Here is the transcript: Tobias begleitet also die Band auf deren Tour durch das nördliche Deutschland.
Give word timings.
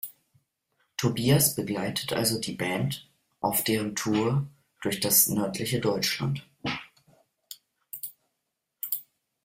Tobias 0.97 1.53
begleitet 1.53 2.11
also 2.11 2.39
die 2.39 2.55
Band 2.55 3.07
auf 3.39 3.63
deren 3.63 3.93
Tour 3.95 4.47
durch 4.81 4.99
das 4.99 5.27
nördliche 5.27 5.79
Deutschland. 5.79 6.43